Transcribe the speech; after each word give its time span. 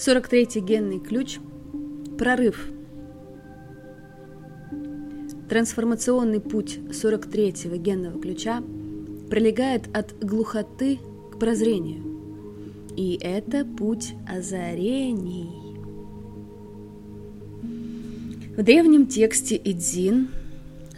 43-й 0.00 0.60
генный 0.60 0.98
ключ– 0.98 1.40
прорыв. 2.18 2.70
Трансформационный 5.50 6.40
путь 6.40 6.78
43-го 6.88 7.76
генного 7.76 8.18
ключа 8.18 8.62
пролегает 9.28 9.94
от 9.94 10.18
глухоты 10.18 11.00
к 11.30 11.38
прозрению. 11.38 12.02
И 12.96 13.18
это 13.20 13.66
путь 13.66 14.14
озарений. 14.26 15.50
В 18.56 18.62
древнем 18.62 19.06
тексте 19.06 19.60
Идзин 19.62 20.30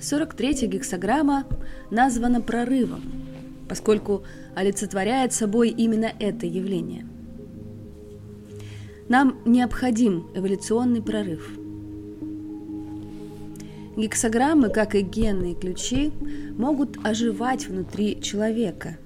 43-я 0.01 0.69
гексограмма 0.69 1.45
названа 1.91 2.41
прорывом, 2.41 3.03
поскольку 3.69 4.23
олицетворяет 4.55 5.33
собой 5.33 5.71
именно 5.71 6.13
это 6.21 6.47
явление– 6.47 7.09
нам 9.13 9.37
необходим 9.45 10.27
эволюционный 10.35 11.03
прорыв. 11.03 11.47
Гексограммы, 13.95 14.71
как 14.71 14.95
и 14.95 15.03
генные 15.03 15.55
ключи, 15.55 16.11
могут 16.57 16.97
оживать 17.05 17.69
внутри 17.69 18.23
человека. 18.23 18.97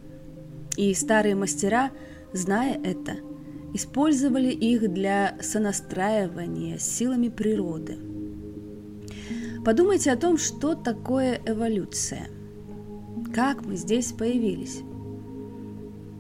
И 0.77 0.95
старые 0.95 1.35
мастера, 1.35 1.91
зная 2.33 2.81
это, 2.85 3.17
использовали 3.75 4.53
их 4.53 4.89
для 4.95 5.37
сонастраивания 5.41 6.79
силами 6.79 7.29
природы. 7.29 7.99
Подумайте 9.65 10.13
о 10.13 10.17
том, 10.17 10.39
что 10.39 10.77
такое 10.77 11.41
эволюция. 11.45 12.29
Как 13.35 13.67
мы 13.67 13.75
здесь 13.75 14.13
появились. 14.13 14.83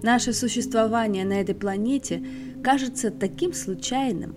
Наше 0.02 0.32
существование 0.32 1.24
на 1.24 1.40
этой 1.40 1.54
планете 1.54 2.26
кажется 2.66 3.12
таким 3.12 3.52
случайным. 3.52 4.34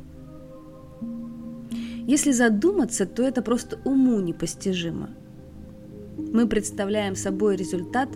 Если 2.06 2.32
задуматься, 2.32 3.08
то 3.08 3.24
это 3.24 3.42
просто 3.42 3.80
уму 3.86 4.20
непостижимо. 4.20 5.10
Мы 6.16 6.48
представляем 6.48 7.16
собой 7.16 7.56
результат 7.56 8.10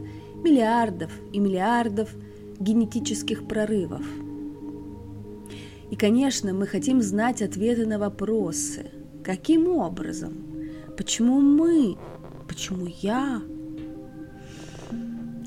миллиардов 0.43 1.11
и 1.31 1.39
миллиардов 1.39 2.13
генетических 2.59 3.47
прорывов. 3.47 4.05
И, 5.89 5.95
конечно, 5.95 6.53
мы 6.53 6.67
хотим 6.67 7.01
знать 7.01 7.41
ответы 7.41 7.87
на 7.87 7.97
вопросы. 7.97 8.91
Каким 9.23 9.67
образом? 9.67 10.33
Почему 10.95 11.41
мы? 11.41 11.97
Почему 12.47 12.85
я? 13.01 13.41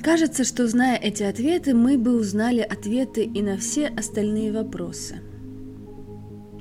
Кажется, 0.07 0.45
что 0.45 0.67
зная 0.69 0.97
эти 0.97 1.25
ответы, 1.25 1.75
мы 1.75 1.99
бы 1.99 2.17
узнали 2.17 2.61
ответы 2.61 3.25
и 3.25 3.43
на 3.43 3.57
все 3.57 3.89
остальные 3.89 4.53
вопросы. 4.53 5.17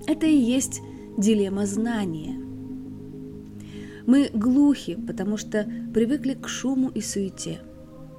Это 0.08 0.26
и 0.26 0.36
есть 0.36 0.82
дилемма 1.16 1.68
знания. 1.68 2.40
Мы 4.08 4.32
глухи, 4.34 4.96
потому 4.96 5.38
что 5.38 5.72
привыкли 5.94 6.34
к 6.34 6.48
шуму 6.48 6.90
и 6.90 7.02
суете, 7.02 7.60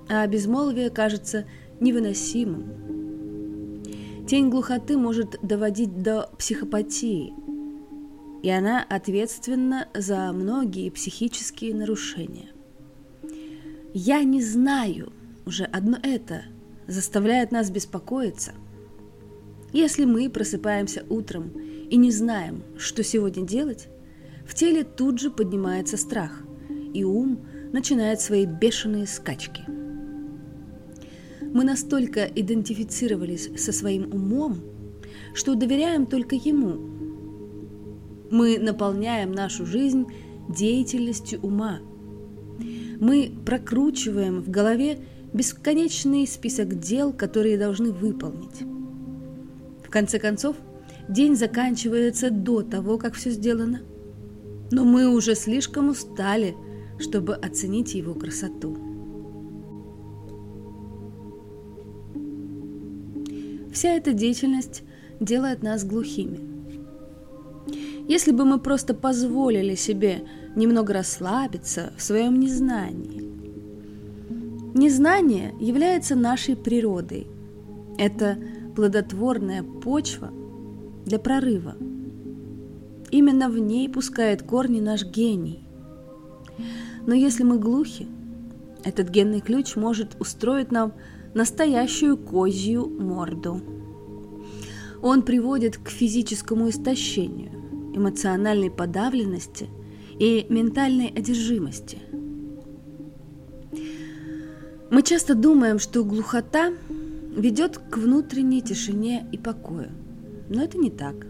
а 0.09 0.25
безмолвие 0.29 0.91
кажется 0.91 1.45
невыносимым. 1.81 3.83
Тень 4.29 4.49
глухоты 4.49 4.97
может 4.97 5.41
доводить 5.43 6.05
до 6.05 6.31
психопатии, 6.39 7.35
и 8.45 8.49
она 8.49 8.87
ответственна 8.89 9.89
за 9.93 10.33
многие 10.33 10.89
психические 10.91 11.75
нарушения. 11.75 12.53
Я 13.93 14.25
не 14.25 14.43
знаю, 14.43 15.13
уже 15.47 15.65
одно 15.65 15.99
это 16.03 16.43
заставляет 16.89 17.53
нас 17.53 17.71
беспокоиться. 17.71 18.53
Если 19.73 20.05
мы 20.05 20.29
просыпаемся 20.29 21.05
утром 21.09 21.51
и 21.89 21.97
не 21.97 22.11
знаем, 22.11 22.63
что 22.77 23.03
сегодня 23.03 23.47
делать, 23.47 23.89
в 24.47 24.55
теле 24.55 24.85
тут 24.85 25.21
же 25.21 25.31
поднимается 25.31 25.97
страх, 25.97 26.43
и 26.93 27.05
ум 27.05 27.41
начинает 27.73 28.21
свои 28.21 28.45
бешеные 28.45 29.07
скачки. 29.07 29.63
Мы 31.41 31.65
настолько 31.65 32.25
идентифицировались 32.25 33.51
со 33.61 33.73
своим 33.73 34.13
умом, 34.13 34.61
что 35.35 35.55
доверяем 35.55 36.07
только 36.07 36.35
ему. 36.37 36.79
Мы 38.31 38.59
наполняем 38.59 39.33
нашу 39.33 39.65
жизнь 39.65 40.07
деятельностью 40.49 41.41
ума– 41.41 41.81
мы 43.01 43.31
прокручиваем 43.45 44.41
в 44.41 44.51
голове 44.51 44.99
бесконечный 45.37 46.27
список 46.27 46.79
дел, 46.81 47.13
которые 47.13 47.59
должны 47.59 47.93
выполнить. 47.93 48.63
В 49.85 49.91
конце 49.91 50.19
концов, 50.19 50.57
день 51.09 51.37
заканчивается 51.37 52.31
до 52.31 52.63
того, 52.63 52.99
как 52.99 53.15
все 53.15 53.31
сделано. 53.31 53.83
Но 54.71 54.85
мы 54.85 55.09
уже 55.09 55.35
слишком 55.35 55.91
устали, 55.91 56.57
чтобы 56.99 57.35
оценить 57.35 57.95
его 57.95 58.15
красоту. 58.15 58.77
Вся 63.73 63.91
эта 63.91 64.15
деятельность 64.15 64.83
делает 65.21 65.63
нас 65.63 65.85
глухими. 65.85 66.41
Если 68.09 68.33
бы 68.33 68.45
мы 68.45 68.59
просто 68.59 68.95
позволили 68.95 69.75
себе 69.75 70.23
немного 70.55 70.95
расслабиться 70.95 71.93
в 71.99 72.03
своем 72.03 72.41
незнании. 72.41 73.26
Незнание 74.77 75.55
является 75.59 76.15
нашей 76.15 76.55
природой. 76.55 77.27
Это 77.97 78.37
плодотворная 78.75 79.63
почва 79.63 80.31
для 81.07 81.19
прорыва. 81.19 81.77
Именно 83.11 83.49
в 83.49 83.57
ней 83.57 83.89
пускает 83.89 84.43
корни 84.43 84.81
наш 84.81 85.03
гений. 85.03 85.67
Но 87.07 87.15
если 87.15 87.43
мы 87.43 87.59
глухи, 87.59 88.07
этот 88.85 89.09
генный 89.09 89.41
ключ 89.41 89.77
может 89.77 90.15
устроить 90.21 90.71
нам 90.71 90.93
настоящую 91.33 92.19
козью 92.19 92.87
морду. 92.87 93.63
Он 95.01 95.23
приводит 95.23 95.79
к 95.79 95.89
физическому 95.89 96.69
истощению, 96.69 97.51
эмоциональной 97.95 98.71
подавленности 98.71 99.69
и 100.19 100.45
ментальной 100.51 101.07
одержимости. 101.07 101.97
Мы 104.89 105.03
часто 105.03 105.35
думаем, 105.35 105.81
что 105.81 106.05
глухота 106.05 106.73
ведет 107.37 107.79
к 107.79 107.97
внутренней 107.97 108.63
тишине 108.63 109.27
и 109.33 109.37
покою, 109.37 109.91
но 110.49 110.63
это 110.63 110.79
не 110.79 110.91
так. 110.91 111.27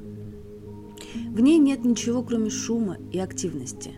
В 1.15 1.41
ней 1.41 1.59
нет 1.59 1.83
ничего, 1.83 2.23
кроме 2.23 2.51
шума 2.51 2.99
и 3.13 3.19
активности. 3.19 3.95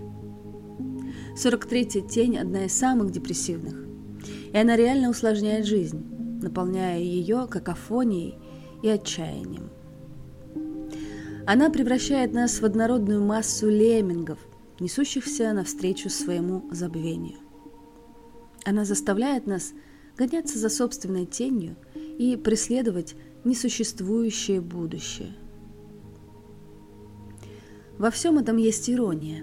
43-я 1.36 2.02
тень– 2.02 2.38
одна 2.38 2.66
из 2.66 2.72
самых 2.72 3.10
депрессивных, 3.10 3.74
и 4.52 4.56
она 4.56 4.76
реально 4.76 5.10
усложняет 5.10 5.66
жизнь, 5.66 6.04
наполняя 6.40 7.00
ее 7.00 7.48
какофонией 7.50 8.36
и 8.82 8.88
отчаянием. 8.88 9.70
Она 11.46 11.70
превращает 11.70 12.32
нас 12.32 12.60
в 12.60 12.64
однородную 12.64 13.24
массу 13.24 13.68
леммингов, 13.68 14.38
несущихся 14.78 15.52
навстречу 15.52 16.10
своему 16.10 16.68
забвению. 16.70 17.47
Она 18.68 18.84
заставляет 18.84 19.46
нас 19.46 19.72
гоняться 20.18 20.58
за 20.58 20.68
собственной 20.68 21.24
тенью 21.24 21.74
и 22.18 22.36
преследовать 22.36 23.14
несуществующее 23.42 24.60
будущее. 24.60 25.32
Во 27.96 28.10
всем 28.10 28.36
этом 28.36 28.58
есть 28.58 28.90
ирония. 28.90 29.42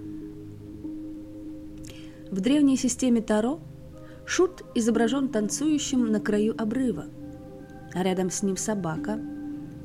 В 2.29 2.39
древней 2.39 2.77
системе 2.77 3.19
Таро 3.23 3.59
Шут 4.27 4.63
изображен 4.75 5.29
танцующим 5.29 6.05
на 6.11 6.19
краю 6.19 6.53
обрыва, 6.55 7.05
а 7.95 8.03
рядом 8.03 8.29
с 8.29 8.43
ним 8.43 8.57
собака, 8.57 9.19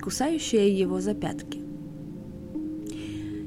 кусающая 0.03 0.69
его 0.69 1.01
за 1.01 1.15
пятки. 1.15 1.63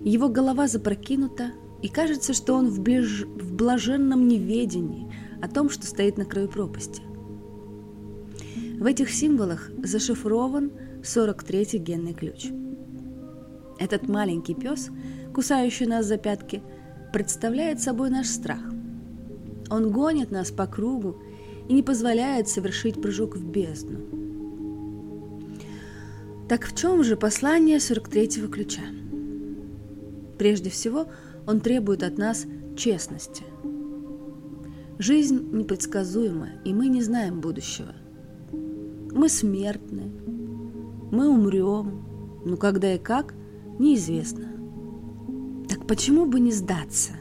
Его 0.03 0.27
голова 0.27 0.67
запрокинута, 0.67 1.51
и 1.83 1.87
кажется, 1.87 2.33
что 2.33 2.55
он 2.55 2.69
в, 2.69 2.81
ближ... 2.81 3.25
в 3.25 3.53
блаженном 3.53 4.27
неведении 4.27 5.12
о 5.43 5.49
том, 5.49 5.69
что 5.69 5.85
стоит 5.85 6.17
на 6.17 6.23
краю 6.23 6.47
пропасти. 6.47 7.01
В 8.79 8.85
этих 8.85 9.11
символах 9.11 9.69
зашифрован 9.83 10.71
43-й 11.01 11.79
генный 11.79 12.13
ключ. 12.13 12.47
Этот 13.77 14.07
маленький 14.07 14.55
пес, 14.55 14.89
кусающий 15.33 15.85
нас 15.85 16.05
за 16.05 16.17
пятки, 16.17 16.63
представляет 17.11 17.81
собой 17.81 18.09
наш 18.09 18.27
страх. 18.27 18.61
Он 19.69 19.91
гонит 19.91 20.31
нас 20.31 20.49
по 20.49 20.65
кругу 20.65 21.17
и 21.67 21.73
не 21.73 21.83
позволяет 21.83 22.47
совершить 22.47 23.01
прыжок 23.01 23.35
в 23.35 23.45
бездну. 23.45 23.99
Так 26.47 26.65
в 26.65 26.73
чем 26.73 27.03
же 27.03 27.17
послание 27.17 27.79
43-го 27.79 28.47
ключа? 28.47 28.83
Прежде 30.37 30.69
всего, 30.69 31.07
он 31.45 31.59
требует 31.59 32.01
от 32.01 32.17
нас 32.17 32.45
честности. 32.77 33.43
Жизнь 34.99 35.49
непредсказуема, 35.51 36.49
и 36.63 36.73
мы 36.73 36.87
не 36.87 37.01
знаем 37.01 37.41
будущего. 37.41 37.93
Мы 38.51 39.27
смертны, 39.27 40.11
мы 41.11 41.29
умрем, 41.29 42.41
но 42.45 42.57
когда 42.57 42.93
и 42.93 42.99
как, 42.99 43.33
неизвестно. 43.79 44.47
Так 45.67 45.87
почему 45.87 46.25
бы 46.25 46.39
не 46.39 46.51
сдаться? 46.51 47.13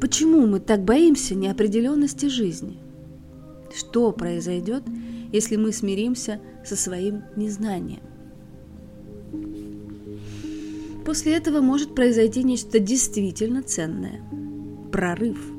Почему 0.00 0.46
мы 0.46 0.60
так 0.60 0.84
боимся 0.84 1.34
неопределенности 1.34 2.26
жизни? 2.26 2.78
Что 3.74 4.12
произойдет, 4.12 4.84
если 5.32 5.56
мы 5.56 5.72
смиримся 5.72 6.40
со 6.64 6.76
своим 6.76 7.22
незнанием? 7.36 8.02
После 11.04 11.36
этого 11.36 11.60
может 11.60 11.94
произойти 11.94 12.42
нечто 12.42 12.78
действительно 12.78 13.62
ценное– 13.62 14.22
прорыв. 14.92 15.53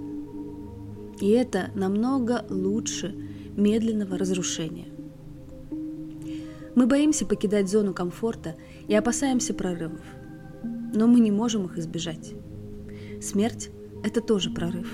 И 1.19 1.29
это 1.29 1.71
намного 1.75 2.45
лучше 2.50 3.15
медленного 3.56 4.17
разрушения. 4.17 4.88
Мы 6.75 6.88
боимся 6.88 7.25
покидать 7.25 7.69
зону 7.69 7.94
комфорта 7.94 8.56
и 8.88 8.94
опасаемся 8.94 9.53
прорывов. 9.53 10.01
Но 10.94 11.07
мы 11.07 11.21
не 11.21 11.31
можем 11.31 11.65
их 11.65 11.77
избежать. 11.77 12.33
Смерть– 13.21 13.69
это 14.03 14.19
тоже 14.21 14.50
прорыв. 14.50 14.94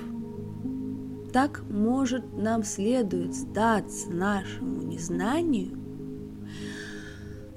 Так, 1.33 1.63
может, 1.69 2.23
нам 2.37 2.63
следует 2.63 3.33
сдаться 3.33 4.11
нашему 4.11 4.81
незнанию? 4.81 5.77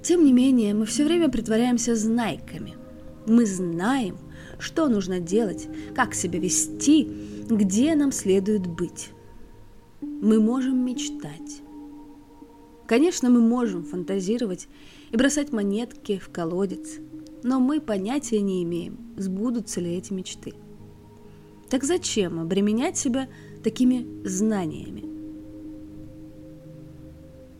Тем 0.02 0.24
не 0.24 0.32
менее, 0.32 0.74
мы 0.74 0.86
все 0.86 1.04
время 1.04 1.28
притворяемся 1.28 1.96
знайками. 1.96 2.74
Мы 3.26 3.46
знаем, 3.46 4.16
что 4.58 4.88
нужно 4.88 5.18
делать, 5.18 5.66
как 5.94 6.14
себя 6.14 6.38
вести, 6.38 7.10
где 7.48 7.94
нам 7.94 8.12
следует 8.12 8.66
быть. 8.66 9.10
Мы 10.00 10.40
можем 10.40 10.84
мечтать, 10.84 11.62
Конечно, 12.86 13.30
мы 13.30 13.40
можем 13.40 13.82
фантазировать 13.82 14.68
и 15.10 15.16
бросать 15.16 15.52
монетки 15.52 16.18
в 16.18 16.28
колодец, 16.28 16.98
но 17.42 17.58
мы 17.58 17.80
понятия 17.80 18.40
не 18.40 18.62
имеем, 18.62 18.98
сбудутся 19.16 19.80
ли 19.80 19.94
эти 19.94 20.12
мечты. 20.12 20.52
Так 21.70 21.84
зачем 21.84 22.40
обременять 22.40 22.98
себя 22.98 23.28
такими 23.62 24.06
знаниями? 24.26 25.04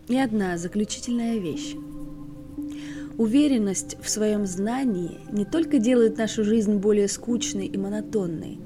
И 0.09 0.19
одна 0.19 0.59
заключительная 0.59 1.39
вещь. 1.39 1.75
Уверенность 3.17 3.97
в 4.03 4.11
своем 4.11 4.45
знании 4.45 5.21
не 5.33 5.47
только 5.47 5.79
делает 5.79 6.19
нашу 6.19 6.45
жизнь 6.45 6.77
более 6.77 7.09
скучной 7.09 7.67
и 7.67 7.79
монотонной, 7.79 8.59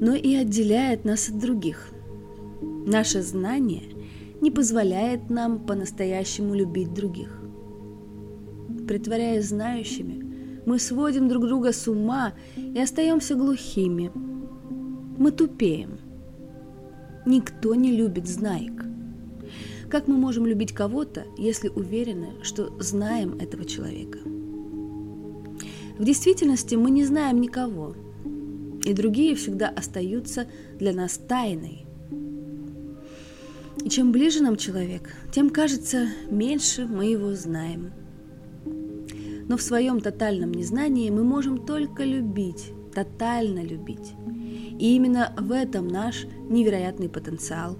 но 0.00 0.14
и 0.14 0.34
отделяет 0.34 1.04
нас 1.04 1.28
от 1.28 1.38
других. 1.38 1.90
Наше 2.86 3.22
знание 3.22 3.82
не 4.40 4.50
позволяет 4.50 5.30
нам 5.30 5.58
по-настоящему 5.60 6.54
любить 6.54 6.92
других. 6.92 7.40
Притворяясь 8.86 9.48
знающими, 9.48 10.62
мы 10.66 10.78
сводим 10.78 11.28
друг 11.28 11.46
друга 11.46 11.72
с 11.72 11.88
ума 11.88 12.34
и 12.56 12.78
остаемся 12.78 13.34
глухими. 13.34 14.10
Мы 15.18 15.30
тупеем. 15.30 15.98
Никто 17.24 17.74
не 17.74 17.92
любит 17.92 18.28
знаек. 18.28 18.84
Как 19.88 20.08
мы 20.08 20.16
можем 20.16 20.46
любить 20.46 20.72
кого-то, 20.72 21.24
если 21.38 21.68
уверены, 21.68 22.34
что 22.42 22.72
знаем 22.80 23.38
этого 23.40 23.64
человека? 23.64 24.18
В 25.98 26.04
действительности 26.04 26.74
мы 26.74 26.90
не 26.90 27.04
знаем 27.04 27.40
никого, 27.40 27.94
и 28.86 28.92
другие 28.92 29.34
всегда 29.34 29.68
остаются 29.68 30.46
для 30.78 30.92
нас 30.92 31.18
тайной. 31.18 31.86
И 33.84 33.90
чем 33.90 34.12
ближе 34.12 34.42
нам 34.42 34.56
человек, 34.56 35.12
тем 35.32 35.50
кажется, 35.50 36.06
меньше 36.30 36.86
мы 36.86 37.06
его 37.06 37.34
знаем. 37.34 37.90
Но 39.48 39.56
в 39.56 39.62
своем 39.62 40.00
тотальном 40.00 40.52
незнании 40.52 41.10
мы 41.10 41.24
можем 41.24 41.66
только 41.66 42.04
любить, 42.04 42.72
тотально 42.94 43.64
любить. 43.64 44.14
И 44.78 44.94
именно 44.94 45.34
в 45.36 45.50
этом 45.50 45.88
наш 45.88 46.24
невероятный 46.48 47.08
потенциал. 47.08 47.78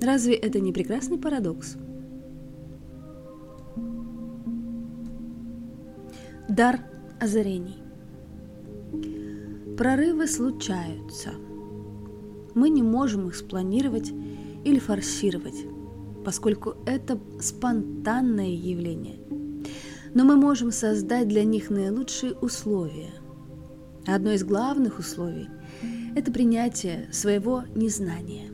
Разве 0.00 0.34
это 0.34 0.58
не 0.58 0.72
прекрасный 0.72 1.18
парадокс? 1.18 1.76
Дар 6.48 6.80
озарений. 7.20 7.83
Прорывы 9.76 10.28
случаются. 10.28 11.30
Мы 12.54 12.70
не 12.70 12.82
можем 12.84 13.26
их 13.26 13.34
спланировать 13.34 14.12
или 14.64 14.78
форсировать, 14.78 15.66
поскольку 16.24 16.76
это 16.86 17.18
спонтанное 17.40 18.50
явление. 18.50 19.18
Но 20.14 20.22
мы 20.22 20.36
можем 20.36 20.70
создать 20.70 21.26
для 21.26 21.42
них 21.42 21.70
наилучшие 21.70 22.34
условия. 22.34 23.10
Одно 24.06 24.30
из 24.30 24.44
главных 24.44 25.00
условий– 25.00 25.48
это 26.14 26.30
принятие 26.30 27.08
своего 27.10 27.64
незнания. 27.74 28.52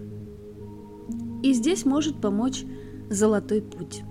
И 1.42 1.52
здесь 1.52 1.84
может 1.84 2.18
помочь 2.22 2.64
золотой 3.10 3.60
путь. 3.60 4.02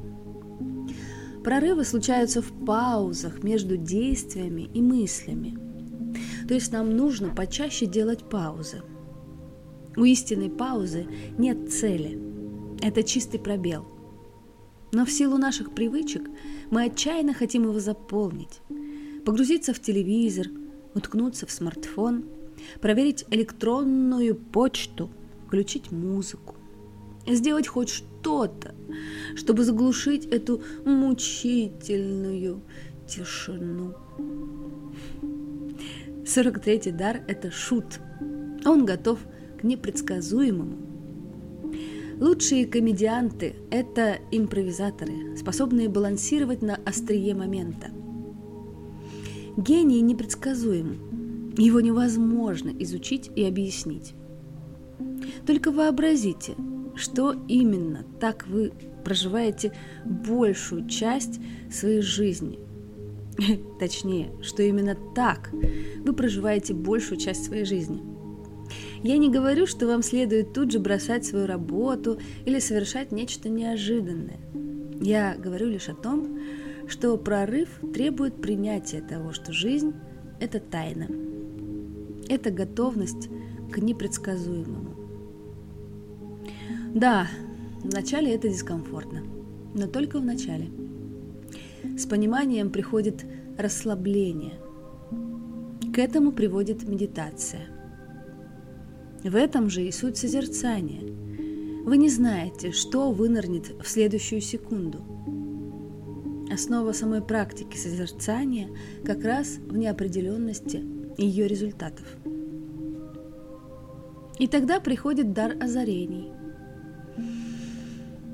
Прорывы 1.43 1.85
случаются 1.85 2.43
в 2.43 2.51
паузах 2.65 3.41
между 3.41 3.77
действиями 3.77 4.69
и 4.75 4.81
мыслями. 4.83 5.68
То 6.49 6.55
есть 6.55 6.73
нам 6.73 6.97
нужно 6.97 7.29
почаще 7.29 7.85
делать 7.85 8.27
паузы– 8.29 8.81
у 9.99 10.05
истинной 10.05 10.49
паузы 10.49 11.07
нет 11.37 11.73
цели. 11.73 12.17
Это 12.81 13.03
чистый 13.03 13.37
пробел. 13.37 13.85
Но 14.93 15.05
в 15.05 15.11
силу 15.11 15.37
наших 15.37 15.73
привычек 15.73 16.21
мы 16.71 16.85
отчаянно 16.85 17.33
хотим 17.33 17.63
его 17.63 17.81
заполнить. 17.81 18.61
Погрузиться 19.25 19.73
в 19.73 19.81
телевизор, 19.81 20.47
уткнуться 20.95 21.45
в 21.47 21.51
смартфон, 21.51 22.23
проверить 22.79 23.25
электронную 23.29 24.35
почту, 24.35 25.09
включить 25.45 25.91
музыку. 25.91 26.55
Сделать 27.27 27.67
хоть 27.67 27.89
что-то, 27.89 28.73
чтобы 29.35 29.65
заглушить 29.65 30.25
эту 30.27 30.61
мучительную 30.85 32.61
тишину. 33.05 33.95
43-й 36.29 36.91
дар– 36.91 37.21
это 37.27 37.49
шут. 37.49 37.99
Он 38.63 38.85
готов 38.85 39.19
к 39.59 39.63
непредсказуемому. 39.63 40.77
Лучшие 42.19 42.67
комедианты– 42.67 43.55
это 43.71 44.19
импровизаторы, 44.31 45.35
способные 45.37 45.89
балансировать 45.89 46.61
на 46.61 46.75
острие 46.85 47.33
момента. 47.33 47.87
Гений 49.57 50.01
непредсказуем, 50.01 51.53
его 51.57 51.81
невозможно 51.81 52.71
изучить 52.79 53.31
и 53.35 53.43
объяснить. 53.43 54.13
Только 55.47 55.71
вообразите, 55.71 56.53
что 56.95 57.35
именно 57.47 58.05
так 58.19 58.45
вы 58.47 58.71
проживаете 59.03 59.73
большую 60.05 60.87
часть 60.87 61.39
своей 61.71 62.01
жизни. 62.01 62.59
Точнее, 63.79 64.31
что 64.41 64.63
именно 64.63 64.95
так 65.15 65.51
вы 65.51 66.13
проживаете 66.13 66.73
большую 66.73 67.19
часть 67.19 67.45
своей 67.45 67.65
жизни– 67.65 68.01
я 69.03 69.17
не 69.17 69.29
говорю, 69.29 69.65
что 69.65 69.87
вам 69.87 70.03
следует 70.03 70.53
тут 70.53 70.71
же 70.71 70.79
бросать 70.79 71.25
свою 71.25 71.47
работу 71.47 72.19
или 72.45 72.59
совершать 72.59 73.11
нечто 73.11 73.47
неожиданное. 73.47 74.39
Я 74.99 75.35
говорю 75.37 75.67
лишь 75.67 75.87
о 75.87 75.95
том, 75.95 76.39
что 76.87 77.15
прорыв 77.17 77.69
требует 77.93 78.41
принятия 78.41 79.01
того, 79.01 79.31
что 79.31 79.53
жизнь– 79.53 79.93
это 80.41 80.59
тайна. 80.59 81.07
Это 82.27 82.51
готовность 82.51 83.29
к 83.71 83.77
непредсказуемому. 83.77 84.95
Да, 86.93 87.27
вначале 87.83 88.35
это 88.35 88.49
дискомфортно, 88.49 89.23
но 89.73 89.87
только 89.87 90.19
в 90.19 90.25
начале. 90.25 90.67
С 91.97 92.05
пониманием 92.05 92.69
приходит 92.69 93.25
расслабление. 93.57 94.53
К 95.93 95.99
этому 95.99 96.31
приводит 96.31 96.87
медитация– 96.87 97.67
в 99.23 99.35
этом 99.35 99.69
же 99.69 99.83
и 99.83 99.91
суть 99.91 100.17
созерцания. 100.17 101.01
Вы 101.83 101.97
не 101.97 102.09
знаете, 102.09 102.71
что 102.71 103.11
вынырнет 103.11 103.71
в 103.83 103.87
следующую 103.87 104.39
секунду. 104.39 104.99
Основа 106.51 106.93
самой 106.93 107.21
практики 107.21 107.75
созерцания 107.75 108.69
как 109.03 109.23
раз 109.23 109.57
в 109.57 109.75
неопределенности 109.75 110.83
ее 111.17 111.47
результатов. 111.47 112.05
И 114.39 114.47
тогда 114.47 114.79
приходит 114.79 115.33
дар 115.33 115.57
озарений. 115.59 116.31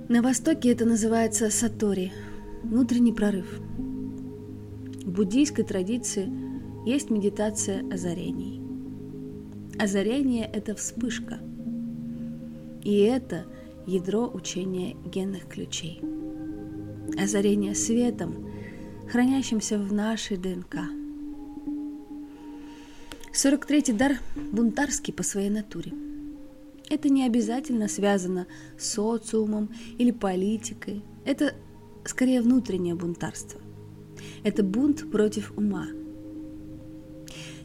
На 0.08 0.22
Востоке 0.22 0.72
это 0.72 0.86
называется 0.86 1.50
сатори, 1.50 2.14
внутренний 2.70 3.14
прорыв. 3.14 3.60
В 5.06 5.12
буддийской 5.12 5.64
традиции 5.64 6.30
есть 6.86 7.10
медитация 7.10 7.88
озарений. 7.92 8.62
Озарение– 9.78 10.50
это 10.54 10.76
вспышка. 10.76 11.40
И 12.84 13.00
это 13.00 13.46
ядро 13.86 14.30
учения 14.34 14.96
генных 15.06 15.48
ключей. 15.48 16.02
Озарение 17.22 17.76
светом 17.76 18.48
хранящимся 19.12 19.78
в 19.78 19.94
нашей 19.94 20.38
ДНК. 20.38 20.78
43-й 23.34 23.94
дар 23.94 24.18
бунтарский 24.52 25.14
по 25.14 25.24
своей 25.24 25.50
натуре. 25.50 25.92
Это 26.90 27.10
не 27.10 27.26
обязательно 27.26 27.88
связано 27.88 28.48
с 28.78 28.94
социумом 28.94 29.70
или 29.98 30.12
политикой. 30.12 31.04
Это 31.26 31.54
скорее 32.06 32.42
внутреннее 32.42 32.96
бунтарство. 32.96 33.60
Это 34.44 34.64
бунт 34.64 35.10
против 35.12 35.54
ума. 35.58 35.88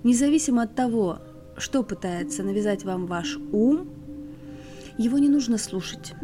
Независимо 0.02 0.62
от 0.62 0.74
того, 0.74 1.18
что 1.56 1.82
пытается 1.82 2.42
навязать 2.42 2.84
вам 2.84 3.06
ваш 3.06 3.38
ум, 3.52 3.88
его 4.98 5.18
не 5.18 5.28
нужно 5.28 5.58
слушать. 5.58 6.14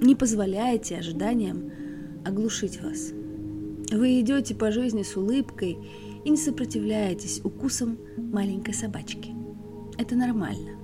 Не 0.00 0.14
позволяйте 0.14 0.96
ожиданиям 0.96 1.70
оглушить 2.24 2.82
вас. 2.82 3.12
Вы 3.90 4.20
идете 4.20 4.54
по 4.54 4.70
жизни 4.70 5.02
с 5.02 5.16
улыбкой 5.16 5.78
и 6.24 6.30
не 6.30 6.36
сопротивляетесь 6.36 7.40
укусам 7.44 7.98
маленькой 8.16 8.74
собачки. 8.74 9.34
Это 9.98 10.16
нормально. 10.16 10.76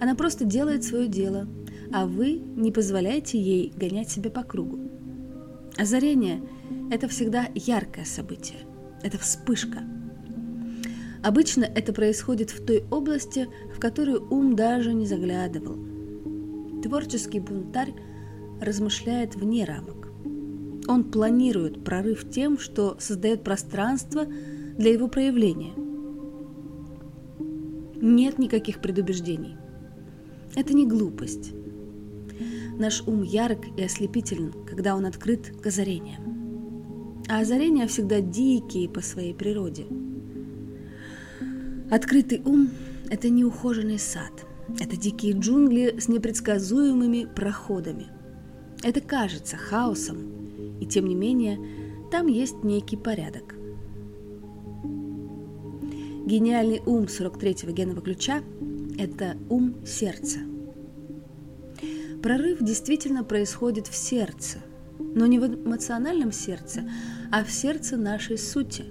Она 0.00 0.14
просто 0.14 0.44
делает 0.44 0.84
свое 0.84 1.08
дело, 1.08 1.48
а 1.92 2.06
вы 2.06 2.32
не 2.32 2.70
позволяете 2.72 3.40
ей 3.40 3.72
гонять 3.74 4.10
себя 4.10 4.30
по 4.30 4.42
кругу. 4.42 4.85
Озарение– 5.78 6.40
это 6.90 7.06
всегда 7.06 7.48
яркое 7.54 8.06
событие, 8.06 8.60
это 9.02 9.18
вспышка. 9.18 9.80
Обычно 11.22 11.64
это 11.64 11.92
происходит 11.92 12.50
в 12.50 12.64
той 12.64 12.84
области, 12.90 13.48
в 13.74 13.78
которую 13.78 14.26
ум 14.30 14.56
даже 14.56 14.94
не 14.94 15.06
заглядывал. 15.06 15.76
Творческий 16.82 17.40
бунтарь 17.40 17.92
размышляет 18.60 19.34
вне 19.34 19.64
рамок. 19.64 20.08
Он 20.88 21.04
планирует 21.04 21.84
прорыв 21.84 22.30
тем, 22.30 22.58
что 22.58 22.96
создает 22.98 23.44
пространство 23.44 24.24
для 24.24 24.92
его 24.92 25.08
проявления. 25.08 25.74
Нет 28.00 28.38
никаких 28.38 28.80
предубеждений. 28.80 29.56
Это 30.54 30.72
не 30.72 30.86
глупость. 30.86 31.52
Наш 32.78 33.02
ум 33.06 33.22
ярок 33.22 33.60
и 33.76 33.82
ослепителен, 33.82 34.52
когда 34.66 34.94
он 34.96 35.06
открыт 35.06 35.52
к 35.62 35.66
озарениям. 35.66 37.22
А 37.28 37.40
озарения 37.40 37.86
всегда 37.86 38.20
дикие 38.20 38.88
по 38.88 39.00
своей 39.00 39.34
природе. 39.34 39.86
Открытый 41.90 42.42
ум– 42.44 42.68
это 43.10 43.30
неухоженный 43.30 43.98
сад. 43.98 44.32
Это 44.78 44.96
дикие 44.96 45.32
джунгли 45.32 45.96
с 45.98 46.08
непредсказуемыми 46.08 47.26
проходами. 47.34 48.08
Это 48.82 49.00
кажется 49.00 49.56
хаосом, 49.56 50.78
и 50.80 50.86
тем 50.86 51.06
не 51.06 51.14
менее 51.14 51.58
там 52.10 52.26
есть 52.26 52.62
некий 52.62 52.96
порядок. 52.96 53.54
Гениальный 56.26 56.82
ум 56.84 57.04
43-го 57.04 57.70
генного 57.70 58.02
ключа– 58.02 58.42
это 58.98 59.36
ум 59.48 59.86
сердца. 59.86 60.40
Прорыв 62.22 62.58
действительно 62.60 63.24
происходит 63.24 63.86
в 63.86 63.94
сердце, 63.94 64.58
но 64.98 65.26
не 65.26 65.38
в 65.38 65.46
эмоциональном 65.46 66.32
сердце, 66.32 66.88
а 67.30 67.44
в 67.44 67.50
сердце 67.50 67.96
нашей 67.96 68.38
сути. 68.38 68.84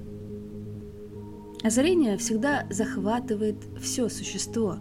Озарение 1.64 2.18
всегда 2.18 2.68
захватывает 2.70 3.56
все 3.82 4.08
существо, 4.10 4.78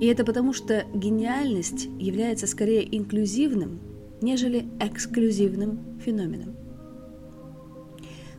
и 0.00 0.06
это 0.06 0.24
потому, 0.24 0.52
что 0.52 0.84
гениальность 0.92 1.88
является 1.98 2.46
скорее 2.46 2.96
инклюзивным, 2.96 3.80
нежели 4.20 4.66
эксклюзивным 4.80 6.00
феноменом. 6.00 6.56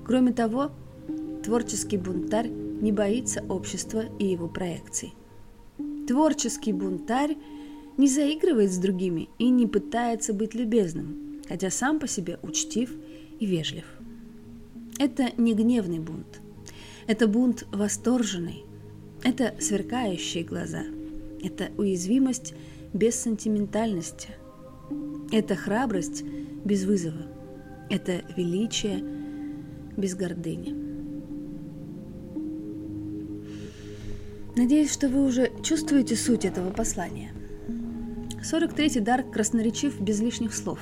Кроме 0.06 0.34
того, 0.34 0.72
творческий 1.44 1.98
бунтарь 1.98 2.50
не 2.50 2.92
боится 2.92 3.44
общества 3.48 4.04
и 4.20 4.26
его 4.26 4.48
проекций. 4.48 5.14
Творческий 6.08 6.74
бунтарь 6.74 7.38
не 8.02 8.08
заигрывает 8.08 8.72
с 8.72 8.80
другими 8.80 9.30
и 9.38 9.50
не 9.50 9.68
пытается 9.68 10.34
быть 10.34 10.56
любезным, 10.56 11.40
хотя 11.48 11.70
сам 11.70 12.00
по 12.00 12.08
себе 12.08 12.40
учтив 12.42 12.92
и 13.40 13.46
вежлив. 13.46 13.86
Это 14.98 15.30
не 15.38 15.54
гневный 15.54 16.00
бунт. 16.00 16.42
Это 17.06 17.28
бунт 17.28 17.68
восторженный. 17.72 18.66
Это 19.24 19.54
сверкающие 19.60 20.44
глаза. 20.44 20.82
Это 21.44 21.70
уязвимость 21.78 22.56
без 22.92 23.22
сентиментальности. 23.22 24.30
Это 25.32 25.56
храбрость 25.56 26.24
без 26.66 26.86
вызова. 26.86 27.22
Это 27.92 28.24
величие 28.36 29.04
без 29.96 30.16
гордыни. 30.16 30.74
Надеюсь, 34.56 34.92
что 34.92 35.08
вы 35.08 35.24
уже 35.24 35.52
чувствуете 35.62 36.16
суть 36.16 36.46
этого 36.46 36.72
послания. 36.72 37.32
43-й 38.42 39.00
дар 39.00 39.24
красноречив 39.24 40.00
без 40.02 40.20
лишних 40.20 40.54
слов. 40.54 40.80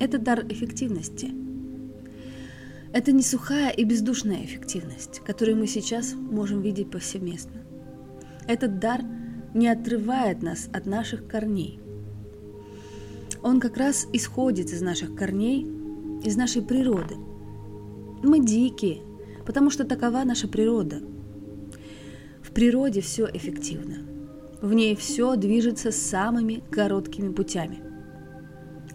Это 0.00 0.18
дар 0.18 0.44
эффективности. 0.48 1.30
Это 2.92 3.12
не 3.12 3.22
сухая 3.22 3.70
и 3.70 3.84
бездушная 3.84 4.44
эффективность, 4.44 5.20
которую 5.20 5.56
мы 5.56 5.66
сейчас 5.66 6.14
можем 6.14 6.62
видеть 6.62 6.90
повсеместно. 6.90 7.62
Этот 8.46 8.78
дар 8.78 9.02
не 9.54 9.68
отрывает 9.68 10.42
нас 10.42 10.68
от 10.72 10.86
наших 10.86 11.26
корней. 11.26 11.80
Он 13.42 13.60
как 13.60 13.76
раз 13.76 14.06
исходит 14.12 14.70
из 14.72 14.80
наших 14.80 15.14
корней, 15.14 15.66
из 16.24 16.36
нашей 16.36 16.62
природы. 16.62 17.16
Мы 18.22 18.44
дикие, 18.44 19.02
потому 19.46 19.70
что 19.70 19.84
такова 19.84 20.24
наша 20.24 20.48
природа– 20.48 21.02
в 22.48 22.52
природе 22.52 23.02
все 23.02 23.28
эффективно. 23.32 24.07
В 24.60 24.72
ней 24.72 24.96
все 24.96 25.36
движется 25.36 25.92
самыми 25.92 26.62
короткими 26.70 27.32
путями. 27.32 27.80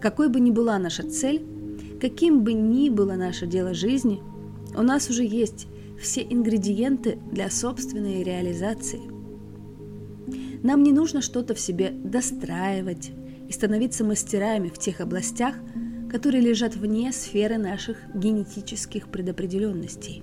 Какой 0.01 0.27
бы 0.27 0.41
ни 0.41 0.51
была 0.51 0.77
наша 0.77 1.03
цель, 1.03 1.45
каким 2.01 2.43
бы 2.43 2.51
ни 2.53 2.89
было 2.89 3.13
наше 3.13 3.47
дело 3.47 3.73
жизни, 3.73 4.21
у 4.75 4.81
нас 4.81 5.09
уже 5.09 5.23
есть 5.23 5.67
все 6.01 6.21
ингредиенты 6.21 7.17
для 7.31 7.49
собственной 7.49 8.23
реализации. 8.23 8.99
Нам 10.61 10.83
не 10.83 10.91
нужно 10.91 11.21
что-то 11.21 11.53
в 11.53 11.59
себе 11.59 11.91
достраивать 11.91 13.11
и 13.47 13.51
становиться 13.53 14.03
мастерами 14.03 14.67
в 14.67 14.77
тех 14.77 14.99
областях, 14.99 15.55
которые 16.09 16.41
лежат 16.41 16.75
вне 16.75 17.11
сферы 17.13 17.57
наших 17.57 17.97
генетических 18.13 19.07
предопределенностей. 19.07 20.21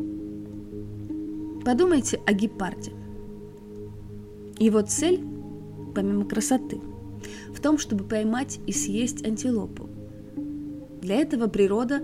Подумайте 1.65 2.21
о 2.27 2.33
гепарде. 2.33 2.93
Его 4.59 4.83
цель, 4.83 5.25
помимо 5.91 6.25
красоты, 6.25 6.81
в 7.53 7.61
том, 7.61 7.79
чтобы 7.79 8.05
поймать 8.05 8.59
и 8.67 8.73
съесть 8.73 9.27
антилопу. 9.27 9.89
Для 11.03 11.17
этого 11.17 11.47
природа 11.47 12.03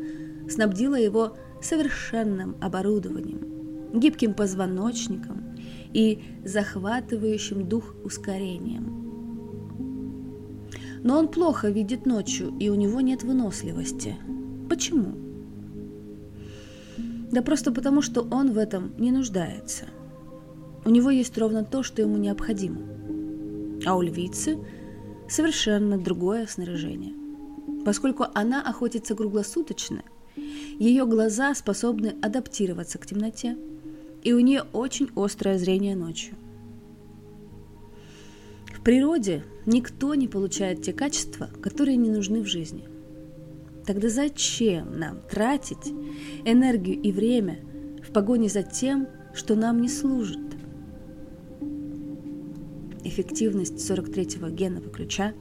снабдила 0.48 0.96
его 0.96 1.36
совершенным 1.60 2.56
оборудованием, 2.60 3.98
гибким 3.98 4.34
позвоночником 4.34 5.56
и 5.92 6.22
захватывающим 6.44 7.68
дух 7.68 7.94
ускорением. 8.04 9.06
Но 11.02 11.18
он 11.18 11.28
плохо 11.28 11.68
видит 11.68 12.04
ночью, 12.06 12.52
и 12.58 12.68
у 12.68 12.74
него 12.74 13.00
нет 13.00 13.22
выносливости. 13.22 14.16
Почему? 14.68 15.14
Да 17.30 17.42
просто 17.42 17.72
потому, 17.72 18.02
что 18.02 18.22
он 18.22 18.52
в 18.52 18.58
этом 18.58 18.92
не 18.98 19.12
нуждается. 19.12 19.84
У 20.84 20.90
него 20.90 21.10
есть 21.10 21.36
ровно 21.38 21.64
то, 21.64 21.82
что 21.82 22.02
ему 22.02 22.16
необходимо. 22.16 22.78
А 23.86 23.96
у 23.96 24.02
львицы 24.02 24.58
совершенно 25.28 25.96
другое 25.96 26.46
снаряжение. 26.46 27.14
Поскольку 27.84 28.26
она 28.34 28.60
охотится 28.60 29.14
круглосуточно, 29.14 30.02
ее 30.78 31.06
глаза 31.06 31.54
способны 31.54 32.16
адаптироваться 32.20 32.98
к 32.98 33.06
темноте, 33.06 33.56
и 34.24 34.32
у 34.32 34.40
нее 34.40 34.64
очень 34.72 35.08
острое 35.14 35.56
зрение 35.56 35.94
ночью. 35.94 36.34
В 38.74 38.82
природе 38.82 39.44
никто 39.66 40.16
не 40.16 40.26
получает 40.26 40.82
те 40.82 40.92
качества, 40.92 41.48
которые 41.62 41.96
не 41.96 42.10
нужны 42.10 42.42
в 42.42 42.46
жизни. 42.46 42.88
Тогда 43.86 44.08
зачем 44.08 44.98
нам 44.98 45.20
тратить 45.30 45.92
энергию 46.44 47.00
и 47.00 47.12
время 47.12 47.60
в 48.04 48.12
погоне 48.12 48.48
за 48.48 48.64
тем, 48.64 49.06
что 49.32 49.54
нам 49.54 49.80
не 49.80 49.88
служит? 49.88 50.45
Эффективность 53.16 53.78
43-го 53.90 54.48
генного 54.50 54.90
ключа 54.90 55.32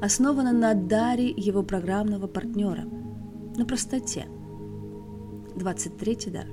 основана 0.00 0.52
на 0.52 0.74
даре 0.74 1.28
его 1.28 1.62
программного 1.62 2.26
партнера, 2.26 2.84
на 3.56 3.66
простоте. 3.66 4.26
23-й 5.56 6.30
дар. 6.30 6.46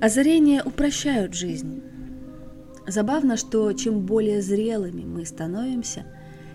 Озарения 0.00 0.62
упрощают 0.62 1.34
жизнь. 1.34 1.82
Забавно, 2.86 3.36
что 3.36 3.72
чем 3.72 4.06
более 4.06 4.42
зрелыми 4.42 5.04
мы 5.04 5.26
становимся, 5.26 6.06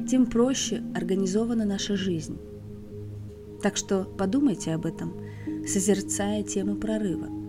тем 0.09 0.25
проще 0.25 0.81
организована 0.95 1.65
наша 1.65 1.95
жизнь. 1.97 2.39
Так 3.61 3.77
что 3.77 4.03
подумайте 4.03 4.73
об 4.73 4.85
этом, 4.85 5.13
созерцая 5.67 6.43
тему 6.43 6.75
прорыва. 6.75 7.42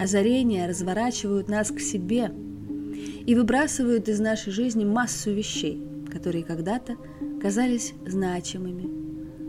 Озарения 0.00 0.66
разворачивают 0.66 1.50
нас 1.50 1.70
к 1.70 1.78
себе 1.78 2.32
и 3.26 3.34
выбрасывают 3.34 4.08
из 4.08 4.18
нашей 4.18 4.50
жизни 4.50 4.82
массу 4.82 5.30
вещей, 5.30 5.86
которые 6.10 6.42
когда-то 6.42 6.96
казались 7.38 7.92
значимыми, 8.06 8.88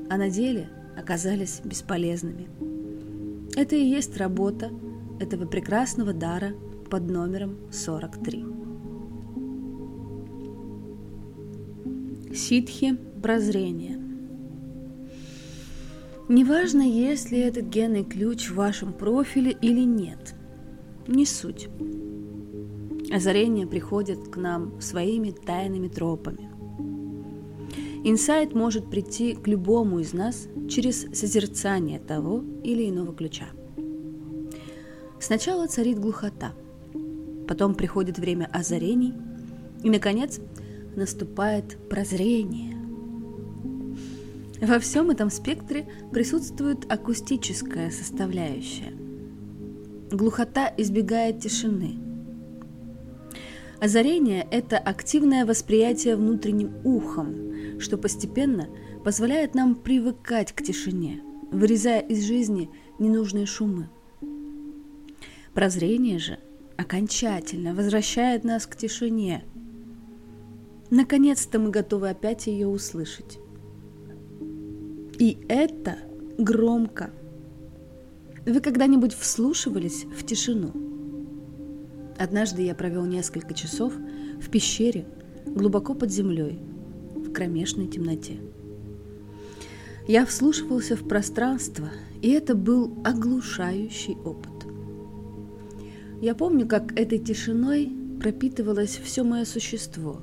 а 0.10 0.18
на 0.18 0.30
деле 0.30 0.70
оказались 0.98 1.62
бесполезными. 1.64 2.50
Это 3.56 3.78
и 3.78 3.86
есть 3.86 4.18
работа 4.18 4.72
этого 5.22 5.46
прекрасного 5.46 6.12
дара 6.12 6.54
под 6.90 7.10
номером 7.10 7.58
43. 7.72 8.46
Ситхи 12.36 12.98
прозрения. 13.24 13.98
Неважно, 16.28 16.82
есть 16.82 17.32
ли 17.32 17.40
этот 17.40 17.68
генный 17.68 18.04
ключ 18.04 18.50
в 18.50 18.56
вашем 18.56 18.92
профиле 18.92 19.56
или 19.62 19.86
нет. 19.86 20.36
Не 21.12 21.26
суть. 21.26 21.68
Озарения 23.12 23.68
приходят 23.68 24.30
к 24.30 24.38
нам 24.38 24.80
своими 24.80 25.32
тайными 25.32 25.90
тропами. 25.90 26.50
Инсайт 28.06 28.56
может 28.56 28.90
прийти 28.90 29.34
к 29.34 29.46
любому 29.46 30.00
из 30.00 30.14
нас 30.14 30.48
через 30.70 31.02
созерцание 31.14 32.00
того 32.00 32.42
или 32.64 32.90
иного 32.90 33.14
ключа. 33.14 33.48
Сначала 35.20 35.68
царит 35.68 36.00
глухота, 36.00 36.54
потом 37.46 37.76
приходит 37.76 38.18
время 38.18 38.50
озарений, 38.50 39.14
и, 39.84 39.90
наконец, 39.90 40.40
наступает 40.96 41.78
прозрение. 41.90 42.78
Во 44.62 44.80
всем 44.80 45.10
этом 45.10 45.30
спектре 45.30 45.90
присутствует 46.14 46.90
акустическая 46.90 47.92
составляющая. 47.92 49.11
Глухота 50.12 50.74
избегает 50.78 51.40
тишины. 51.40 51.98
Озарение– 53.80 54.46
это 54.52 54.78
активное 54.78 55.46
восприятие 55.46 56.18
внутренним 56.18 56.74
ухом, 56.84 57.80
что 57.80 57.98
постепенно 57.98 58.68
позволяет 59.06 59.56
нам 59.56 59.74
привыкать 59.74 60.52
к 60.52 60.62
тишине, 60.62 61.24
вырезая 61.52 62.02
из 62.02 62.26
жизни 62.26 62.70
ненужные 63.00 63.46
шумы. 63.46 63.90
Прозрение 65.54 66.20
же 66.20 66.40
окончательно 66.76 67.74
возвращает 67.74 68.44
нас 68.44 68.68
к 68.68 68.76
тишине. 68.76 69.46
Наконец-то 70.90 71.58
мы 71.58 71.70
готовы 71.70 72.10
опять 72.10 72.48
ее 72.48 72.68
услышать. 72.68 73.40
И 75.18 75.38
это 75.48 76.00
громко. 76.38 77.12
Вы 78.46 78.60
когда-нибудь 78.60 79.14
вслушивались 79.14 80.06
в 80.06 80.26
тишину? 80.26 80.72
Однажды 82.18 82.64
я 82.64 82.74
провел 82.74 83.06
несколько 83.06 83.54
часов 83.54 83.94
в 84.40 84.50
пещере, 84.50 85.06
глубоко 85.46 85.94
под 85.94 86.12
землей, 86.12 86.60
в 87.16 87.32
кромешной 87.32 87.88
темноте. 87.88 88.40
Я 90.08 90.26
вслушивался 90.26 90.96
в 90.96 91.08
пространство, 91.08 91.90
и 92.22 92.30
это 92.30 92.56
был 92.56 92.98
оглушающий 93.04 94.16
опыт. 94.26 94.52
Я 96.20 96.34
помню, 96.34 96.68
как 96.68 97.00
этой 97.00 97.20
тишиной 97.20 97.92
пропитывалось 98.20 99.00
все 99.04 99.24
мое 99.24 99.46
существо, 99.46 100.22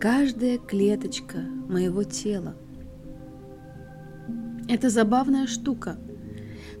каждая 0.00 0.56
клеточка 0.56 1.38
моего 1.68 2.04
тела. 2.04 2.56
Это 4.68 4.88
забавная 4.88 5.46
штука, 5.46 5.98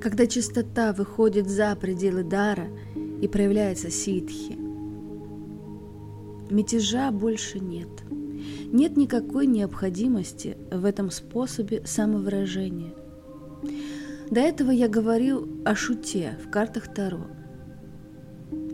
когда 0.02 0.26
чистота 0.26 0.92
выходит 0.92 1.48
за 1.48 1.76
пределы 1.76 2.24
дара 2.24 2.66
и 3.20 3.28
проявляется 3.28 3.88
ситхи. 3.88 4.58
Мятежа 6.50 7.12
больше 7.12 7.60
нет. 7.60 7.88
Нет 8.72 8.96
никакой 8.96 9.46
необходимости 9.46 10.56
в 10.72 10.84
этом 10.84 11.12
способе 11.12 11.86
самовыражения. 11.86 12.94
До 14.28 14.40
этого 14.40 14.72
я 14.72 14.88
говорил 14.88 15.48
о 15.64 15.76
шуте 15.76 16.36
в 16.44 16.50
картах 16.50 16.92
Таро. 16.92 17.28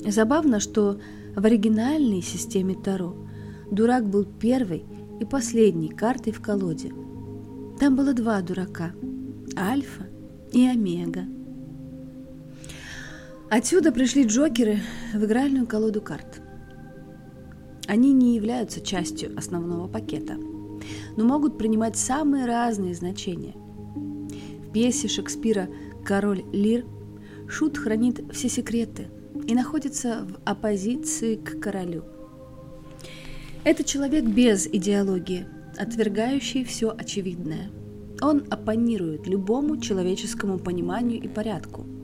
Забавно, 0.07 0.61
что 0.61 0.99
в 1.37 1.45
оригинальной 1.45 2.23
системе 2.23 2.75
Таро 2.75 3.15
дурак 3.71 4.09
был 4.09 4.25
первой 4.25 4.87
и 5.21 5.27
последней 5.27 5.91
картой 5.91 6.33
в 6.33 6.41
колоде. 6.41 6.91
Там 7.79 7.97
было 7.97 8.15
два 8.15 8.41
дурака– 8.41 8.93
Альфа 9.59 10.08
и 10.53 10.67
Омега. 10.67 11.25
Отсюда 13.51 13.93
пришли 13.93 14.25
джокеры 14.25 14.81
в 15.15 15.25
игральную 15.25 15.67
колоду 15.67 16.03
карт. 16.03 16.43
Они 17.87 18.13
не 18.13 18.37
являются 18.37 18.83
частью 18.83 19.37
основного 19.39 19.89
пакета, 19.89 20.35
но 21.17 21.25
могут 21.25 21.57
принимать 21.57 21.97
самые 21.97 22.45
разные 22.45 22.95
значения. 22.95 23.55
В 23.55 24.73
пьесе 24.73 25.09
Шекспира 25.09 25.69
«Король 26.05 26.45
Лир» 26.53 26.85
Шут 27.49 27.79
хранит 27.79 28.21
все 28.31 28.51
секреты 28.51 29.09
и 29.47 29.55
находится 29.55 30.27
в 30.29 30.39
оппозиции 30.45 31.37
к 31.37 31.59
королю. 31.61 32.05
Это 33.65 33.83
человек 33.85 34.25
без 34.25 34.67
идеологии, 34.67 35.47
отвергающий 35.79 36.65
все 36.65 36.95
очевидное. 36.97 37.71
Он 38.21 38.45
оппонирует 38.51 39.27
любому 39.27 39.77
человеческому 39.79 40.59
пониманию 40.59 41.23
и 41.23 41.29
порядку– 41.29 41.87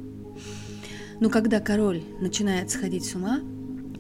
но 1.20 1.30
когда 1.30 1.60
король 1.60 2.02
начинает 2.20 2.70
сходить 2.70 3.04
с 3.04 3.14
ума, 3.14 3.40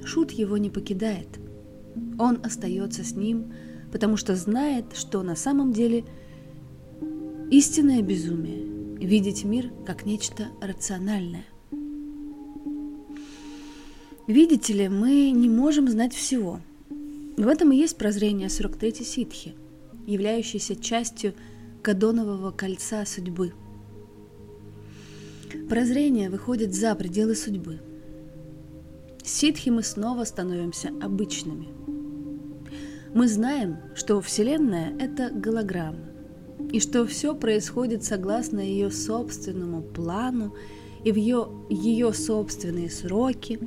Шут 0.04 0.32
его 0.32 0.58
не 0.58 0.68
покидает. 0.68 1.28
Он 2.18 2.38
остается 2.42 3.02
с 3.02 3.12
ним, 3.12 3.52
потому 3.92 4.16
что 4.16 4.36
знает, 4.36 4.84
что 4.94 5.22
на 5.22 5.36
самом 5.36 5.72
деле 5.72 6.04
истинное 7.50 8.02
безумие– 8.02 8.64
видеть 8.98 9.44
мир 9.44 9.70
как 9.86 10.04
нечто 10.04 10.48
рациональное. 10.60 11.44
Видите 14.26 14.72
ли, 14.72 14.88
мы 14.88 15.30
не 15.30 15.48
можем 15.48 15.88
знать 15.88 16.14
всего. 16.14 16.60
В 17.36 17.46
этом 17.46 17.72
и 17.72 17.76
есть 17.76 17.96
прозрение 17.96 18.48
43-й 18.48 19.04
ситхи, 19.04 19.54
являющейся 20.06 20.76
частью 20.76 21.34
кадонового 21.84 22.50
кольца 22.50 23.04
судьбы– 23.04 23.52
Прозрение 25.68 26.30
выходит 26.30 26.74
за 26.74 26.94
пределы 26.94 27.34
судьбы. 27.34 27.80
Ситхи 29.22 29.70
мы 29.70 29.82
снова 29.82 30.24
становимся 30.24 30.90
обычными. 31.00 31.68
Мы 33.14 33.28
знаем, 33.28 33.78
что 33.94 34.20
Вселенная– 34.20 34.92
это 34.98 35.30
голограмма, 35.30 36.10
и 36.72 36.80
что 36.80 37.06
все 37.06 37.34
происходит 37.34 38.04
согласно 38.04 38.58
ее 38.58 38.90
собственному 38.90 39.82
плану 39.82 40.54
и 41.04 41.12
в 41.12 41.16
ее, 41.16 41.48
ее 41.70 42.12
собственные 42.12 42.90
сроки, 42.90 43.58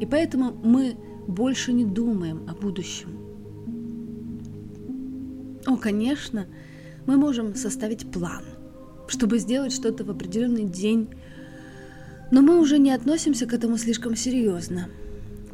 и 0.00 0.06
поэтому 0.06 0.52
мы 0.52 0.96
больше 1.28 1.72
не 1.72 1.84
думаем 1.84 2.48
о 2.48 2.54
будущем. 2.54 3.10
О, 5.66 5.76
конечно, 5.76 6.46
мы 7.06 7.16
можем 7.16 7.54
составить 7.54 8.10
план, 8.10 8.42
чтобы 9.08 9.38
сделать 9.38 9.72
что-то 9.72 10.04
в 10.04 10.10
определенный 10.10 10.64
день, 10.64 11.08
но 12.30 12.40
мы 12.40 12.58
уже 12.58 12.78
не 12.78 12.90
относимся 12.90 13.46
к 13.46 13.52
этому 13.52 13.76
слишком 13.76 14.16
серьезно, 14.16 14.88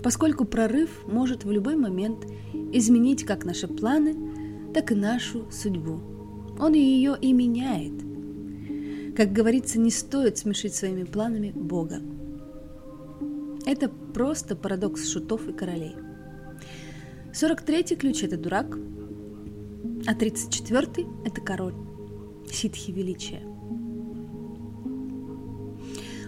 поскольку 0.03 0.45
прорыв 0.45 1.07
может 1.07 1.45
в 1.45 1.51
любой 1.51 1.77
момент 1.77 2.25
изменить 2.73 3.25
как 3.25 3.45
наши 3.45 3.67
планы, 3.67 4.73
так 4.73 4.93
и 4.93 4.95
нашу 4.95 5.51
судьбу. 5.51 6.01
Он 6.59 6.75
ее 6.75 7.17
и 7.21 7.33
меняет. 7.33 7.95
Как 9.17 9.33
говорится, 9.33 9.79
не 9.79 9.91
стоит 9.91 10.39
смешить 10.39 10.75
своими 10.75 11.05
планами 11.05 11.51
Бога. 11.51 12.01
Это 13.67 13.89
просто 13.89 14.57
парадокс 14.57 15.09
шутов 15.09 15.49
и 15.49 15.53
королей. 15.53 15.95
43-й 17.33 17.97
ключ– 17.97 18.23
это 18.25 18.37
дурак, 18.37 18.79
а 20.07 20.15
34-й– 20.15 21.07
это 21.25 21.41
король, 21.41 21.75
ситхи 22.51 22.91
величия. 22.91 23.43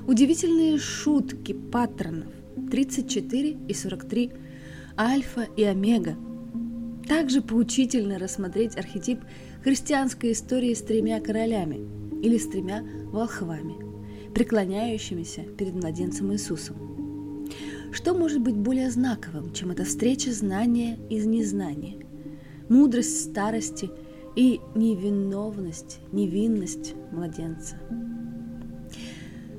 Удивительные 0.07 0.79
шутки 0.79 1.53
патронов 1.53 2.33
34 2.71 3.57
и 3.69 3.75
43, 3.75 4.33
альфа 4.99 5.47
и 5.57 5.63
омега. 5.63 6.17
Также 7.09 7.41
поучительно 7.41 8.19
рассмотреть 8.19 8.77
архетип 8.77 9.21
христианской 9.63 10.33
истории 10.33 10.75
с 10.75 10.83
тремя 10.83 11.21
королями 11.21 11.81
или 12.23 12.37
с 12.37 12.49
тремя 12.49 12.85
волхвами, 13.13 13.77
преклоняющимися 14.35 15.43
перед 15.57 15.75
младенцем 15.75 16.33
Иисусом. 16.33 17.49
Что 17.93 18.15
может 18.15 18.41
быть 18.41 18.57
более 18.57 18.91
знаковым, 18.91 19.53
чем 19.53 19.71
эта 19.71 19.85
встреча 19.85 20.33
знания 20.33 20.99
из 21.11 21.27
незнания, 21.27 22.07
мудрость 22.69 23.31
старости 23.31 23.91
и 24.37 24.61
невиновность, 24.75 26.01
невинность 26.13 26.95
младенца. 27.11 27.77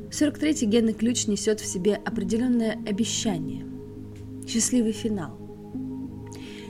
43-й 0.10 0.66
генный 0.68 0.94
ключ 0.94 1.28
несет 1.28 1.60
в 1.60 1.66
себе 1.66 1.96
определенное 1.96 2.78
обещание, 2.88 3.66
счастливый 4.48 4.92
финал. 4.92 5.40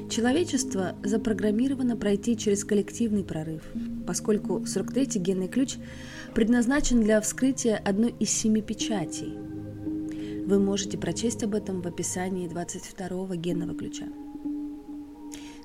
Человечество 0.10 0.96
запрограммировано 1.04 1.98
пройти 1.98 2.38
через 2.38 2.64
коллективный 2.64 3.24
прорыв, 3.24 3.64
поскольку 4.06 4.60
43-й 4.60 5.20
генный 5.20 5.48
ключ 5.48 5.76
предназначен 6.34 7.02
для 7.02 7.20
вскрытия 7.20 7.78
одной 7.78 8.14
из 8.20 8.30
семи 8.30 8.62
печатей. 8.62 9.34
Вы 10.46 10.60
можете 10.60 10.98
прочесть 10.98 11.44
об 11.44 11.56
этом 11.56 11.82
в 11.82 11.88
описании 11.88 12.50
22-го 12.50 13.34
генного 13.36 13.74
ключа. 13.74 14.06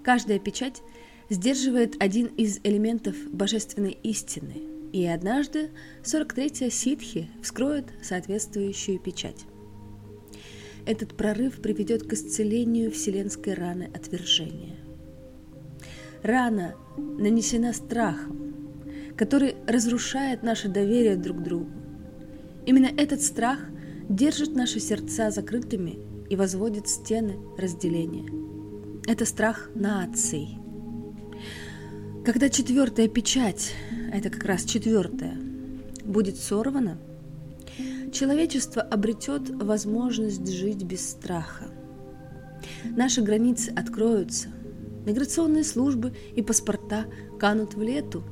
Каждая 0.08 0.38
печать 0.38 0.82
сдерживает 1.28 2.02
один 2.02 2.28
из 2.28 2.60
элементов 2.64 3.14
божественной 3.30 3.98
истины, 4.02 4.54
и 4.90 5.04
однажды 5.04 5.68
43-я 6.02 6.70
ситхи 6.70 7.28
вскроет 7.42 7.92
соответствующую 8.02 9.00
печать. 9.00 9.44
Этот 10.86 11.14
прорыв 11.14 11.60
приведет 11.60 12.04
к 12.08 12.14
исцелению 12.14 12.90
вселенской 12.90 13.52
раны 13.52 13.90
отвержения. 13.92 14.76
Рана 16.22 16.74
нанесена 16.96 17.74
страхом, 17.74 18.80
который 19.14 19.56
разрушает 19.66 20.42
наше 20.42 20.70
доверие 20.70 21.16
друг 21.16 21.40
к 21.40 21.42
другу. 21.42 21.70
Именно 22.64 22.92
этот 22.96 23.20
страх 23.20 23.58
держит 24.08 24.54
наши 24.54 24.80
сердца 24.80 25.30
закрытыми 25.30 25.98
и 26.30 26.36
возводит 26.36 26.88
стены 26.88 27.36
разделения. 27.58 28.57
Это 29.08 29.24
страх 29.24 29.70
наций– 29.74 30.58
когда 32.28 32.50
четвертая 32.50 33.08
печать, 33.08 33.72
это 34.12 34.28
как 34.28 34.44
раз 34.44 34.64
четвертая, 34.64 35.34
будет 36.04 36.36
сорвана, 36.36 36.98
человечество 38.12 38.82
обретет 38.82 39.48
возможность 39.48 40.46
жить 40.46 40.82
без 40.82 41.08
страха. 41.08 41.70
Наши 42.84 43.22
границы 43.22 43.70
откроются, 43.70 44.48
миграционные 45.06 45.64
службы 45.64 46.14
и 46.36 46.42
паспорта 46.42 47.06
канут 47.40 47.72
в 47.72 47.80
лету, 47.80 48.22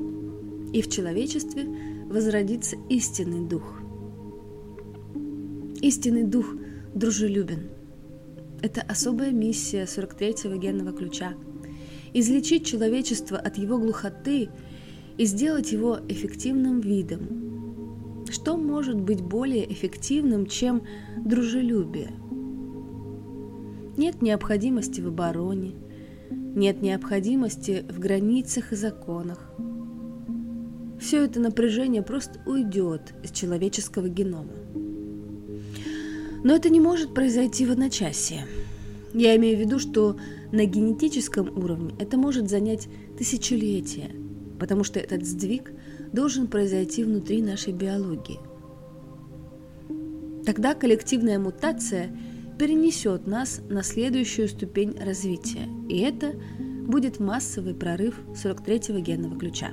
и 0.74 0.82
в 0.82 0.90
человечестве 0.90 1.64
возродится 2.04 2.76
истинный 2.90 3.48
дух. 3.48 3.80
Истинный 5.80 6.24
дух 6.24 6.54
дружелюбен. 6.92 7.70
Это 8.62 8.82
особая 8.82 9.30
миссия 9.30 9.84
43-го 9.84 10.56
генного 10.56 10.92
ключа– 10.92 11.34
излечить 12.18 12.64
человечество 12.64 13.36
от 13.36 13.58
его 13.58 13.76
глухоты 13.78 14.48
и 15.18 15.24
сделать 15.26 15.72
его 15.72 15.98
эффективным 16.08 16.80
видом. 16.80 18.24
Что 18.30 18.56
может 18.56 18.96
быть 18.96 19.20
более 19.20 19.70
эффективным, 19.70 20.46
чем 20.46 20.82
дружелюбие? 21.22 22.12
Нет 23.98 24.22
необходимости 24.22 25.02
в 25.02 25.08
обороне, 25.08 25.74
нет 26.30 26.80
необходимости 26.80 27.84
в 27.88 27.98
границах 27.98 28.72
и 28.72 28.76
законах. 28.76 29.52
Все 30.98 31.22
это 31.22 31.38
напряжение 31.38 32.02
просто 32.02 32.40
уйдет 32.46 33.12
из 33.22 33.30
человеческого 33.30 34.08
генома. 34.08 34.52
Но 36.46 36.54
это 36.54 36.70
не 36.70 36.78
может 36.78 37.12
произойти 37.12 37.66
в 37.66 37.72
одночасье. 37.72 38.46
Я 39.12 39.34
имею 39.34 39.56
в 39.56 39.60
виду, 39.60 39.80
что 39.80 40.16
на 40.52 40.64
генетическом 40.64 41.48
уровне 41.58 41.92
это 41.98 42.16
может 42.16 42.48
занять 42.48 42.86
тысячелетия, 43.18 44.12
потому 44.60 44.84
что 44.84 45.00
этот 45.00 45.26
сдвиг 45.26 45.72
должен 46.12 46.46
произойти 46.46 47.02
внутри 47.02 47.42
нашей 47.42 47.72
биологии. 47.72 48.38
Тогда 50.44 50.74
коллективная 50.74 51.40
мутация 51.40 52.16
перенесет 52.60 53.26
нас 53.26 53.60
на 53.68 53.82
следующую 53.82 54.46
ступень 54.46 54.96
развития, 55.00 55.68
и 55.88 55.98
это 55.98 56.32
будет 56.86 57.18
массовый 57.18 57.74
прорыв 57.74 58.20
43-го 58.34 59.00
генного 59.00 59.36
ключа. 59.36 59.72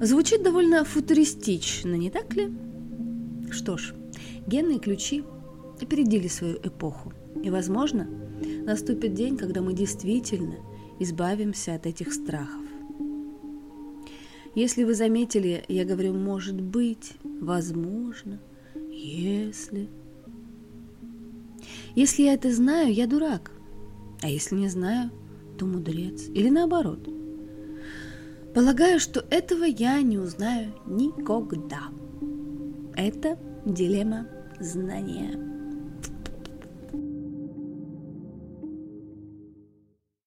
Звучит 0.00 0.42
довольно 0.42 0.82
футуристично, 0.82 1.94
не 1.94 2.10
так 2.10 2.34
ли? 2.34 2.48
Что 3.52 3.76
ж, 3.76 3.94
генные 4.48 4.78
ключи 4.78 5.22
опередили 5.80 6.26
свою 6.26 6.56
эпоху. 6.56 7.12
И, 7.42 7.50
возможно, 7.50 8.08
наступит 8.64 9.14
день, 9.14 9.36
когда 9.36 9.60
мы 9.60 9.74
действительно 9.74 10.56
избавимся 10.98 11.74
от 11.74 11.86
этих 11.86 12.12
страхов. 12.12 12.62
Если 14.54 14.82
вы 14.82 14.94
заметили, 14.94 15.62
я 15.68 15.84
говорю 15.84 16.14
«может 16.14 16.60
быть», 16.60 17.12
«возможно», 17.22 18.40
«если». 18.90 19.88
Если 21.94 22.22
я 22.22 22.34
это 22.34 22.52
знаю, 22.52 22.92
я 22.92 23.06
дурак. 23.06 23.52
А 24.22 24.28
если 24.28 24.56
не 24.56 24.68
знаю, 24.68 25.10
то 25.58 25.66
мудрец. 25.66 26.28
Или 26.28 26.48
наоборот. 26.48 27.08
Полагаю, 28.54 28.98
что 28.98 29.24
этого 29.30 29.64
я 29.64 30.00
не 30.02 30.18
узнаю 30.18 30.72
никогда. 30.86 31.82
Это 32.96 33.38
дилемма 33.64 34.26
знания. 34.60 35.57